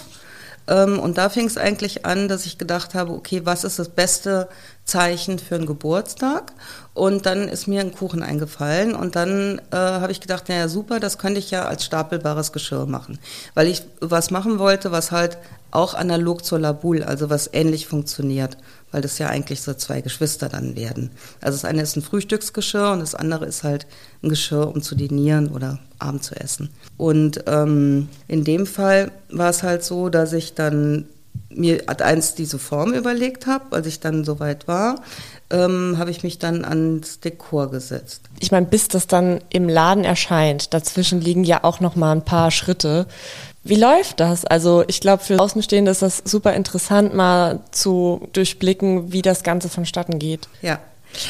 Ähm, 0.68 0.98
und 1.00 1.18
da 1.18 1.28
fing 1.28 1.46
es 1.46 1.58
eigentlich 1.58 2.06
an, 2.06 2.28
dass 2.28 2.46
ich 2.46 2.56
gedacht 2.56 2.94
habe, 2.94 3.12
okay, 3.12 3.42
was 3.44 3.64
ist 3.64 3.78
das 3.78 3.88
beste 3.88 4.48
Zeichen 4.90 5.38
für 5.38 5.54
einen 5.54 5.66
Geburtstag? 5.66 6.52
Und 6.92 7.24
dann 7.24 7.48
ist 7.48 7.68
mir 7.68 7.80
ein 7.80 7.94
Kuchen 7.94 8.22
eingefallen 8.22 8.94
und 8.94 9.16
dann 9.16 9.60
äh, 9.70 9.76
habe 9.76 10.12
ich 10.12 10.20
gedacht, 10.20 10.48
naja, 10.48 10.68
super, 10.68 11.00
das 11.00 11.18
könnte 11.18 11.38
ich 11.38 11.50
ja 11.50 11.64
als 11.64 11.84
stapelbares 11.84 12.52
Geschirr 12.52 12.86
machen. 12.86 13.18
Weil 13.54 13.68
ich 13.68 13.82
was 14.00 14.30
machen 14.30 14.58
wollte, 14.58 14.90
was 14.90 15.12
halt 15.12 15.38
auch 15.70 15.94
analog 15.94 16.44
zur 16.44 16.58
Labul, 16.58 17.04
also 17.04 17.30
was 17.30 17.48
ähnlich 17.52 17.86
funktioniert, 17.86 18.56
weil 18.90 19.02
das 19.02 19.18
ja 19.18 19.28
eigentlich 19.28 19.62
so 19.62 19.72
zwei 19.74 20.00
Geschwister 20.00 20.48
dann 20.48 20.76
werden. 20.76 21.10
Also 21.40 21.56
das 21.56 21.64
eine 21.64 21.82
ist 21.82 21.96
ein 21.96 22.02
Frühstücksgeschirr 22.02 22.90
und 22.90 23.00
das 23.00 23.14
andere 23.14 23.46
ist 23.46 23.62
halt 23.62 23.86
ein 24.22 24.28
Geschirr, 24.28 24.66
um 24.66 24.82
zu 24.82 24.96
dinieren 24.96 25.48
oder 25.48 25.78
Abend 25.98 26.24
zu 26.24 26.34
essen. 26.34 26.70
Und 26.96 27.44
ähm, 27.46 28.08
in 28.26 28.44
dem 28.44 28.66
Fall 28.66 29.12
war 29.30 29.50
es 29.50 29.62
halt 29.62 29.84
so, 29.84 30.08
dass 30.08 30.32
ich 30.32 30.54
dann 30.54 31.06
mir 31.50 31.82
eins 31.88 32.34
diese 32.34 32.58
Form 32.58 32.92
überlegt 32.92 33.46
habe, 33.46 33.76
als 33.76 33.86
ich 33.86 34.00
dann 34.00 34.24
soweit 34.24 34.68
war, 34.68 35.02
ähm, 35.50 35.96
habe 35.98 36.10
ich 36.10 36.22
mich 36.22 36.38
dann 36.38 36.64
ans 36.64 37.20
Dekor 37.20 37.70
gesetzt. 37.70 38.22
Ich 38.38 38.52
meine, 38.52 38.66
bis 38.66 38.88
das 38.88 39.06
dann 39.06 39.40
im 39.50 39.68
Laden 39.68 40.04
erscheint, 40.04 40.72
dazwischen 40.72 41.20
liegen 41.20 41.44
ja 41.44 41.64
auch 41.64 41.80
noch 41.80 41.96
mal 41.96 42.12
ein 42.12 42.24
paar 42.24 42.50
Schritte. 42.50 43.06
Wie 43.64 43.76
läuft 43.76 44.20
das? 44.20 44.44
Also 44.44 44.84
ich 44.86 45.00
glaube, 45.00 45.22
für 45.22 45.38
Außenstehende 45.38 45.90
ist 45.90 46.02
das 46.02 46.22
super 46.24 46.54
interessant, 46.54 47.14
mal 47.14 47.60
zu 47.72 48.28
durchblicken, 48.32 49.12
wie 49.12 49.22
das 49.22 49.42
Ganze 49.42 49.68
vonstatten 49.68 50.18
geht. 50.18 50.48
Ja, 50.62 50.78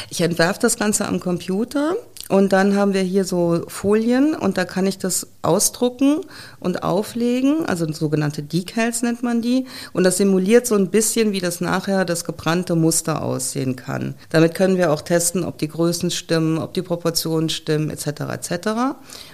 ich 0.09 0.21
entwerfe 0.21 0.59
das 0.61 0.77
Ganze 0.77 1.07
am 1.07 1.19
Computer 1.19 1.95
und 2.31 2.53
dann 2.53 2.77
haben 2.77 2.93
wir 2.93 3.01
hier 3.01 3.25
so 3.25 3.63
Folien 3.67 4.33
und 4.33 4.57
da 4.57 4.63
kann 4.63 4.87
ich 4.87 4.97
das 4.97 5.27
ausdrucken 5.41 6.21
und 6.61 6.81
auflegen, 6.81 7.65
also 7.65 7.91
sogenannte 7.91 8.41
Decals 8.41 9.01
nennt 9.01 9.21
man 9.21 9.41
die. 9.41 9.65
Und 9.91 10.05
das 10.05 10.15
simuliert 10.15 10.65
so 10.65 10.75
ein 10.75 10.89
bisschen, 10.89 11.33
wie 11.33 11.41
das 11.41 11.59
nachher 11.59 12.05
das 12.05 12.23
gebrannte 12.23 12.75
Muster 12.75 13.21
aussehen 13.21 13.75
kann. 13.75 14.15
Damit 14.29 14.55
können 14.55 14.77
wir 14.77 14.93
auch 14.93 15.01
testen, 15.01 15.43
ob 15.43 15.57
die 15.57 15.67
Größen 15.67 16.09
stimmen, 16.09 16.57
ob 16.57 16.73
die 16.73 16.81
Proportionen 16.81 17.49
stimmen, 17.49 17.89
etc. 17.89 18.07
etc. 18.31 18.69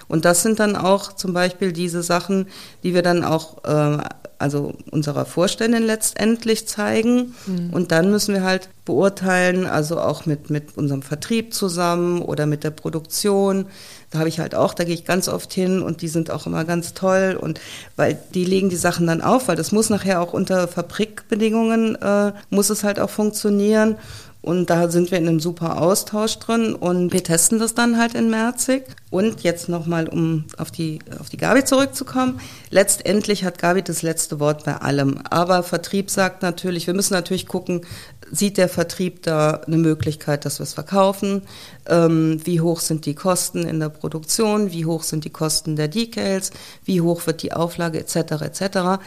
Und 0.08 0.24
das 0.24 0.42
sind 0.42 0.58
dann 0.58 0.74
auch 0.74 1.12
zum 1.12 1.32
Beispiel 1.32 1.72
diese 1.72 2.02
Sachen, 2.02 2.48
die 2.82 2.94
wir 2.94 3.02
dann 3.02 3.22
auch 3.22 3.62
äh, 3.62 3.98
also 4.38 4.74
unserer 4.90 5.24
Vorständin 5.24 5.82
letztendlich 5.82 6.68
zeigen. 6.68 7.34
Mhm. 7.46 7.70
Und 7.72 7.92
dann 7.92 8.10
müssen 8.10 8.34
wir 8.34 8.42
halt 8.42 8.68
beurteilen, 8.84 9.66
also 9.66 10.00
auch 10.00 10.26
mit, 10.26 10.48
mit 10.48 10.76
unserem 10.76 11.02
Vertrieb 11.02 11.52
zusammen 11.52 12.22
oder 12.22 12.46
mit 12.46 12.64
der 12.64 12.70
Produktion. 12.70 13.66
Da 14.10 14.20
habe 14.20 14.28
ich 14.28 14.40
halt 14.40 14.54
auch, 14.54 14.72
da 14.72 14.84
gehe 14.84 14.94
ich 14.94 15.04
ganz 15.04 15.28
oft 15.28 15.52
hin 15.52 15.82
und 15.82 16.00
die 16.00 16.08
sind 16.08 16.30
auch 16.30 16.46
immer 16.46 16.64
ganz 16.64 16.94
toll 16.94 17.38
und 17.38 17.60
weil 17.96 18.18
die 18.32 18.44
legen 18.44 18.70
die 18.70 18.76
Sachen 18.76 19.06
dann 19.06 19.20
auf, 19.20 19.48
weil 19.48 19.56
das 19.56 19.72
muss 19.72 19.90
nachher 19.90 20.22
auch 20.22 20.32
unter 20.32 20.66
Fabrikbedingungen, 20.68 21.96
äh, 21.96 22.32
muss 22.48 22.70
es 22.70 22.84
halt 22.84 23.00
auch 23.00 23.10
funktionieren. 23.10 23.96
Und 24.40 24.70
da 24.70 24.88
sind 24.88 25.10
wir 25.10 25.18
in 25.18 25.28
einem 25.28 25.40
super 25.40 25.82
Austausch 25.82 26.38
drin 26.38 26.74
und 26.74 27.12
wir 27.12 27.24
testen 27.24 27.58
das 27.58 27.74
dann 27.74 27.98
halt 27.98 28.14
in 28.14 28.30
Merzig. 28.30 28.84
Und 29.10 29.42
jetzt 29.42 29.68
nochmal, 29.68 30.08
um 30.08 30.44
auf 30.56 30.70
die, 30.70 31.00
auf 31.18 31.28
die 31.28 31.38
Gabi 31.38 31.64
zurückzukommen. 31.64 32.40
Letztendlich 32.70 33.44
hat 33.44 33.58
Gabi 33.58 33.82
das 33.82 34.02
letzte 34.02 34.38
Wort 34.38 34.64
bei 34.64 34.76
allem. 34.76 35.20
Aber 35.28 35.62
Vertrieb 35.62 36.10
sagt 36.10 36.42
natürlich, 36.42 36.86
wir 36.86 36.94
müssen 36.94 37.14
natürlich 37.14 37.46
gucken, 37.46 37.82
sieht 38.30 38.58
der 38.58 38.68
Vertrieb 38.68 39.22
da 39.22 39.62
eine 39.66 39.76
Möglichkeit, 39.76 40.44
dass 40.44 40.58
wir 40.58 40.64
es 40.64 40.74
verkaufen? 40.74 41.42
Ähm, 41.88 42.40
wie 42.44 42.60
hoch 42.60 42.80
sind 42.80 43.06
die 43.06 43.14
Kosten 43.14 43.66
in 43.66 43.80
der 43.80 43.88
Produktion? 43.88 44.72
Wie 44.72 44.84
hoch 44.84 45.02
sind 45.02 45.24
die 45.24 45.30
Kosten 45.30 45.76
der 45.76 45.88
Decals? 45.88 46.50
Wie 46.84 47.00
hoch 47.00 47.26
wird 47.26 47.42
die 47.42 47.52
Auflage 47.52 47.98
etc. 47.98 48.16
etc. 48.42 48.62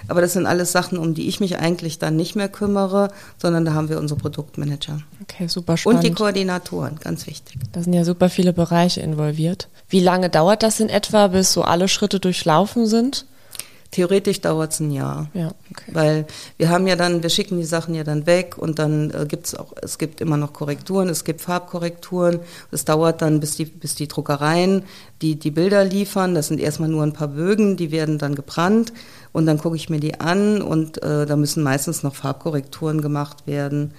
Aber 0.07 0.21
das 0.21 0.33
sind 0.33 0.45
alles 0.45 0.71
Sachen, 0.71 0.97
um 0.97 1.13
die 1.13 1.27
ich 1.27 1.39
mich 1.39 1.57
eigentlich 1.57 1.99
dann 1.99 2.15
nicht 2.15 2.35
mehr 2.35 2.49
kümmere, 2.49 3.09
sondern 3.37 3.65
da 3.65 3.73
haben 3.73 3.89
wir 3.89 3.99
unsere 3.99 4.19
Produktmanager. 4.19 4.99
Okay, 5.21 5.47
super 5.47 5.77
spannend. 5.77 5.99
Und 5.99 6.03
die 6.07 6.13
Koordinatoren, 6.13 6.97
ganz 6.99 7.27
wichtig. 7.27 7.57
Da 7.71 7.81
sind 7.81 7.93
ja 7.93 8.03
super 8.03 8.29
viele 8.29 8.53
Bereiche 8.53 9.01
involviert. 9.01 9.67
Wie 9.89 9.99
lange 9.99 10.29
dauert 10.29 10.63
das 10.63 10.79
in 10.79 10.89
etwa, 10.89 11.27
bis 11.27 11.53
so 11.53 11.63
alle 11.63 11.87
Schritte 11.87 12.19
durchlaufen 12.19 12.85
sind? 12.87 13.25
Theoretisch 13.91 14.39
dauert 14.39 14.71
es 14.71 14.79
ein 14.79 14.91
Jahr. 14.91 15.29
Ja, 15.33 15.51
okay. 15.69 15.91
Weil 15.91 16.25
wir 16.57 16.69
haben 16.69 16.87
ja 16.87 16.95
dann, 16.95 17.23
wir 17.23 17.29
schicken 17.29 17.57
die 17.57 17.65
Sachen 17.65 17.93
ja 17.93 18.05
dann 18.05 18.25
weg 18.25 18.57
und 18.57 18.79
dann 18.79 19.11
äh, 19.11 19.25
gibt 19.27 19.47
es 19.47 19.55
auch, 19.55 19.73
es 19.81 19.97
gibt 19.97 20.21
immer 20.21 20.37
noch 20.37 20.53
Korrekturen, 20.53 21.09
es 21.09 21.25
gibt 21.25 21.41
Farbkorrekturen. 21.41 22.39
Es 22.71 22.85
dauert 22.85 23.21
dann, 23.21 23.41
bis 23.41 23.57
die, 23.57 23.65
bis 23.65 23.95
die 23.95 24.07
Druckereien 24.07 24.83
die, 25.21 25.35
die 25.35 25.51
Bilder 25.51 25.83
liefern. 25.83 26.35
Das 26.35 26.47
sind 26.47 26.61
erstmal 26.61 26.87
nur 26.87 27.03
ein 27.03 27.11
paar 27.11 27.27
Bögen, 27.27 27.75
die 27.75 27.91
werden 27.91 28.17
dann 28.17 28.35
gebrannt 28.35 28.93
und 29.33 29.45
dann 29.45 29.57
gucke 29.57 29.75
ich 29.75 29.89
mir 29.89 29.99
die 29.99 30.21
an 30.21 30.61
und 30.61 31.03
äh, 31.03 31.25
da 31.25 31.35
müssen 31.35 31.61
meistens 31.61 32.01
noch 32.01 32.15
Farbkorrekturen 32.15 33.01
gemacht 33.01 33.45
werden. 33.45 33.93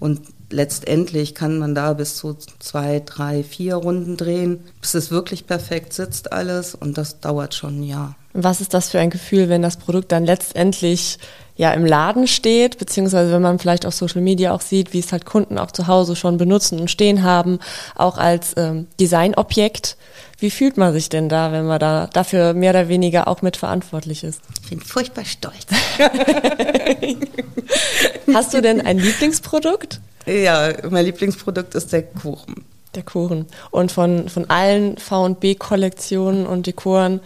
Und 0.00 0.20
letztendlich 0.50 1.34
kann 1.34 1.58
man 1.58 1.74
da 1.74 1.94
bis 1.94 2.16
zu 2.16 2.36
zwei, 2.58 3.00
drei, 3.00 3.42
vier 3.42 3.76
Runden 3.76 4.16
drehen, 4.16 4.60
bis 4.82 4.94
es 4.94 5.10
wirklich 5.10 5.46
perfekt 5.46 5.94
sitzt 5.94 6.32
alles 6.32 6.74
und 6.74 6.98
das 6.98 7.20
dauert 7.20 7.54
schon 7.54 7.80
ein 7.80 7.84
Jahr. 7.84 8.16
Was 8.32 8.60
ist 8.60 8.74
das 8.74 8.90
für 8.90 9.00
ein 9.00 9.10
Gefühl, 9.10 9.48
wenn 9.48 9.62
das 9.62 9.76
Produkt 9.76 10.12
dann 10.12 10.24
letztendlich 10.24 11.18
ja 11.60 11.72
im 11.72 11.84
Laden 11.84 12.26
steht, 12.26 12.78
beziehungsweise 12.78 13.32
wenn 13.32 13.42
man 13.42 13.58
vielleicht 13.58 13.84
auf 13.84 13.94
Social 13.94 14.22
Media 14.22 14.54
auch 14.54 14.62
sieht, 14.62 14.94
wie 14.94 14.98
es 14.98 15.12
halt 15.12 15.26
Kunden 15.26 15.58
auch 15.58 15.70
zu 15.70 15.86
Hause 15.86 16.16
schon 16.16 16.38
benutzen 16.38 16.80
und 16.80 16.90
stehen 16.90 17.22
haben, 17.22 17.58
auch 17.94 18.16
als 18.16 18.54
ähm, 18.56 18.86
Designobjekt. 18.98 19.98
Wie 20.38 20.50
fühlt 20.50 20.78
man 20.78 20.94
sich 20.94 21.10
denn 21.10 21.28
da, 21.28 21.52
wenn 21.52 21.66
man 21.66 21.78
da 21.78 22.06
dafür 22.06 22.54
mehr 22.54 22.70
oder 22.70 22.88
weniger 22.88 23.28
auch 23.28 23.42
mitverantwortlich 23.42 24.24
ist? 24.24 24.40
Ich 24.62 24.70
bin 24.70 24.80
furchtbar 24.80 25.26
stolz. 25.26 25.66
Hast 28.32 28.54
du 28.54 28.62
denn 28.62 28.80
ein 28.80 28.98
Lieblingsprodukt? 28.98 30.00
Ja, 30.24 30.72
mein 30.88 31.04
Lieblingsprodukt 31.04 31.74
ist 31.74 31.92
der 31.92 32.04
Kuchen. 32.04 32.64
Der 32.94 33.02
Kuchen. 33.02 33.44
Und 33.70 33.92
von, 33.92 34.30
von 34.30 34.48
allen 34.48 34.96
V&B-Kollektionen 34.96 36.46
und 36.46 36.66
Dekoren, 36.66 37.20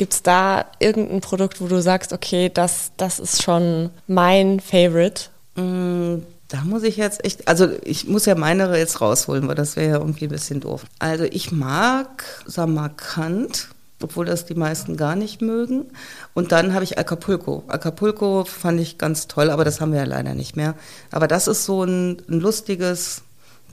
gibt 0.00 0.14
es 0.14 0.22
da 0.22 0.64
irgendein 0.78 1.20
Produkt, 1.20 1.60
wo 1.60 1.66
du 1.66 1.82
sagst, 1.82 2.14
okay, 2.14 2.48
das, 2.48 2.90
das 2.96 3.20
ist 3.20 3.42
schon 3.42 3.90
mein 4.06 4.58
Favorite? 4.58 5.24
Mm, 5.56 6.22
da 6.48 6.62
muss 6.64 6.84
ich 6.84 6.96
jetzt 6.96 7.22
echt, 7.22 7.46
also 7.46 7.68
ich 7.84 8.08
muss 8.08 8.24
ja 8.24 8.34
meine 8.34 8.74
jetzt 8.78 9.02
rausholen, 9.02 9.46
weil 9.46 9.56
das 9.56 9.76
wäre 9.76 9.90
ja 9.90 9.98
irgendwie 9.98 10.24
ein 10.24 10.30
bisschen 10.30 10.60
doof. 10.60 10.86
Also 10.98 11.24
ich 11.24 11.52
mag 11.52 12.24
Samarkand 12.46 13.68
obwohl 14.02 14.24
das 14.24 14.46
die 14.46 14.54
meisten 14.54 14.96
gar 14.96 15.14
nicht 15.14 15.42
mögen. 15.42 15.84
Und 16.32 16.52
dann 16.52 16.72
habe 16.72 16.84
ich 16.84 16.98
Acapulco. 16.98 17.64
Acapulco 17.68 18.46
fand 18.46 18.80
ich 18.80 18.96
ganz 18.96 19.28
toll, 19.28 19.50
aber 19.50 19.62
das 19.62 19.82
haben 19.82 19.92
wir 19.92 19.98
ja 19.98 20.06
leider 20.06 20.32
nicht 20.32 20.56
mehr. 20.56 20.74
Aber 21.10 21.28
das 21.28 21.46
ist 21.46 21.66
so 21.66 21.84
ein, 21.84 22.22
ein 22.26 22.40
lustiges 22.40 23.20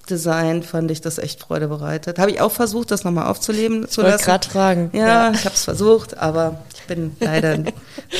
Design, 0.09 0.63
fand 0.63 0.89
ich 0.91 1.01
das 1.01 1.17
echt 1.17 1.41
Freude 1.41 1.67
bereitet. 1.67 2.19
Habe 2.19 2.31
ich 2.31 2.41
auch 2.41 2.51
versucht, 2.51 2.91
das 2.91 3.03
nochmal 3.03 3.27
aufzuleben 3.27 3.83
ich 3.83 3.89
zu 3.91 4.01
lassen. 4.01 4.23
Gerade 4.23 4.47
fragen. 4.47 4.89
Ja, 4.93 5.07
ja. 5.07 5.31
ich 5.31 5.45
habe 5.45 5.55
es 5.55 5.63
versucht, 5.63 6.17
aber 6.17 6.59
ich 6.75 6.83
bin 6.83 7.15
leider 7.19 7.53
in 7.53 7.71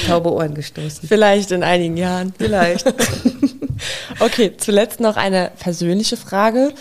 taube 0.08 0.32
Ohren 0.32 0.53
gestoßen. 0.53 1.08
Vielleicht 1.08 1.51
in 1.51 1.63
einigen 1.63 1.98
Jahren. 1.98 2.34
Vielleicht. 2.38 2.94
okay, 4.20 4.53
zuletzt 4.58 5.00
noch 5.00 5.17
eine 5.17 5.51
persönliche 5.60 6.17
Frage. 6.17 6.74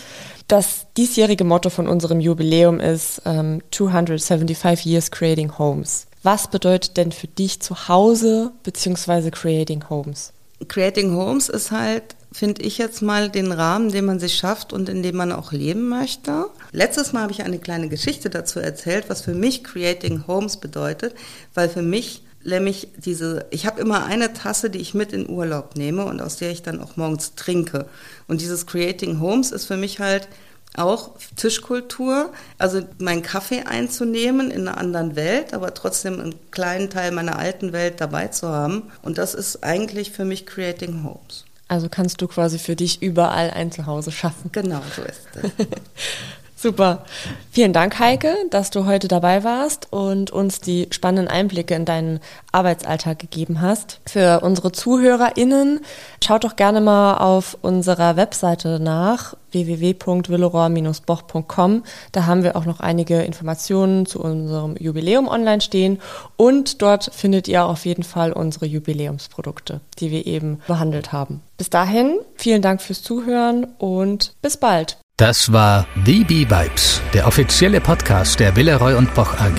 Das 0.47 0.85
diesjährige 0.95 1.43
Motto 1.43 1.69
von 1.69 1.87
unserem 1.87 2.21
Jubiläum 2.21 2.79
ist 2.79 3.21
ähm, 3.25 3.61
275 3.71 4.85
Years 4.85 5.11
Creating 5.11 5.57
Homes. 5.57 6.07
Was 6.23 6.49
bedeutet 6.49 6.97
denn 6.97 7.11
für 7.11 7.27
dich 7.27 7.61
zu 7.61 7.87
Hause 7.87 8.51
bzw. 8.63 9.31
Creating 9.31 9.89
Homes? 9.89 10.33
Creating 10.67 11.15
Homes 11.15 11.49
ist 11.49 11.71
halt, 11.71 12.16
finde 12.37 12.61
ich 12.61 12.77
jetzt 12.77 13.01
mal, 13.01 13.29
den 13.29 13.51
Rahmen, 13.51 13.91
den 13.91 14.05
man 14.05 14.19
sich 14.19 14.35
schafft 14.35 14.71
und 14.71 14.89
in 14.89 15.01
dem 15.01 15.15
man 15.15 15.31
auch 15.31 15.51
leben 15.51 15.89
möchte. 15.89 16.45
Letztes 16.71 17.11
Mal 17.11 17.23
habe 17.23 17.31
ich 17.31 17.41
eine 17.41 17.57
kleine 17.57 17.89
Geschichte 17.89 18.29
dazu 18.29 18.59
erzählt, 18.59 19.05
was 19.07 19.21
für 19.21 19.33
mich 19.33 19.63
Creating 19.63 20.27
Homes 20.27 20.57
bedeutet, 20.57 21.15
weil 21.55 21.67
für 21.67 21.81
mich 21.81 22.21
nämlich 22.43 22.89
diese, 22.95 23.47
ich 23.49 23.65
habe 23.65 23.81
immer 23.81 24.05
eine 24.05 24.33
Tasse, 24.33 24.69
die 24.69 24.77
ich 24.77 24.93
mit 24.93 25.13
in 25.13 25.27
Urlaub 25.27 25.75
nehme 25.75 26.05
und 26.05 26.21
aus 26.21 26.37
der 26.37 26.51
ich 26.51 26.61
dann 26.61 26.79
auch 26.79 26.95
morgens 26.95 27.33
trinke. 27.33 27.87
Und 28.27 28.39
dieses 28.41 28.67
Creating 28.67 29.19
Homes 29.19 29.51
ist 29.51 29.65
für 29.65 29.77
mich 29.77 29.99
halt 29.99 30.27
auch 30.75 31.15
Tischkultur, 31.37 32.31
also 32.59 32.81
meinen 32.99 33.23
Kaffee 33.23 33.63
einzunehmen 33.63 34.51
in 34.51 34.67
einer 34.67 34.77
anderen 34.77 35.15
Welt, 35.15 35.55
aber 35.55 35.73
trotzdem 35.73 36.19
einen 36.19 36.35
kleinen 36.51 36.91
Teil 36.91 37.11
meiner 37.11 37.39
alten 37.39 37.73
Welt 37.73 37.99
dabei 37.99 38.27
zu 38.27 38.47
haben. 38.47 38.83
Und 39.01 39.17
das 39.17 39.33
ist 39.33 39.63
eigentlich 39.63 40.11
für 40.11 40.23
mich 40.23 40.45
Creating 40.45 41.03
Homes. 41.03 41.46
Also 41.67 41.89
kannst 41.89 42.21
du 42.21 42.27
quasi 42.27 42.59
für 42.59 42.75
dich 42.75 43.01
überall 43.01 43.51
ein 43.51 43.71
Zuhause 43.71 44.11
schaffen. 44.11 44.51
Genau, 44.51 44.81
so 44.95 45.01
ist 45.03 45.27
es. 45.35 45.67
Super. 46.59 47.05
Vielen 47.51 47.71
Dank, 47.71 47.99
Heike, 47.99 48.35
dass 48.49 48.71
du 48.71 48.87
heute 48.87 49.07
dabei 49.07 49.43
warst 49.43 49.93
und 49.93 50.31
uns 50.31 50.59
die 50.59 50.87
spannenden 50.89 51.27
Einblicke 51.27 51.75
in 51.75 51.85
deinen 51.85 52.19
Arbeitsalltag 52.51 53.19
gegeben 53.19 53.61
hast. 53.61 53.99
Für 54.07 54.39
unsere 54.41 54.71
ZuhörerInnen, 54.71 55.81
schaut 56.23 56.43
doch 56.43 56.55
gerne 56.55 56.81
mal 56.81 57.19
auf 57.19 57.59
unserer 57.61 58.15
Webseite 58.15 58.79
nach 58.79 59.35
www.villeroy-boch.com. 59.51 61.83
Da 62.11 62.25
haben 62.25 62.43
wir 62.43 62.55
auch 62.55 62.65
noch 62.65 62.79
einige 62.79 63.21
Informationen 63.21 64.07
zu 64.07 64.19
unserem 64.19 64.75
Jubiläum 64.77 65.27
online 65.27 65.61
stehen 65.61 65.99
und 66.37 66.81
dort 66.81 67.11
findet 67.13 67.47
ihr 67.47 67.65
auf 67.65 67.85
jeden 67.85 68.03
Fall 68.03 68.33
unsere 68.33 68.65
Jubiläumsprodukte, 68.65 69.81
die 69.99 70.09
wir 70.09 70.25
eben 70.25 70.59
behandelt 70.65 71.11
haben. 71.11 71.41
Bis 71.57 71.69
dahin, 71.69 72.17
vielen 72.35 72.63
Dank 72.63 72.81
fürs 72.81 73.03
Zuhören 73.03 73.67
und 73.77 74.33
bis 74.41 74.57
bald. 74.57 74.97
Das 75.19 75.51
war 75.51 75.87
The 76.05 76.29
Vibes, 76.29 77.01
der 77.11 77.25
offizielle 77.25 77.81
Podcast 77.81 78.39
der 78.39 78.55
Villeroy 78.55 78.93
und 78.93 79.11
Boch 79.15 79.33
AG. 79.39 79.57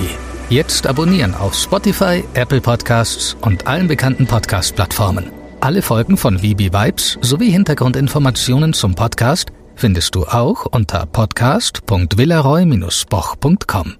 Jetzt 0.51 0.87
abonnieren 0.87 1.35
auf 1.35 1.53
Spotify, 1.53 2.23
Apple 2.35 2.61
Podcasts 2.61 3.37
und 3.41 3.67
allen 3.67 3.89
bekannten 3.89 4.29
Podcast-Plattformen. 4.29 5.33
Alle 5.61 5.83
Folgen 5.83 6.17
von 6.17 6.39
VB 6.39 6.73
Vibes 6.73 7.19
sowie 7.23 7.51
Hintergrundinformationen 7.51 8.73
zum 8.73 8.95
Podcast 8.95 9.51
findest 9.75 10.15
du 10.15 10.27
auch 10.27 10.65
unter 10.67 11.07
podcast.villeroy-boch.com. 11.07 13.98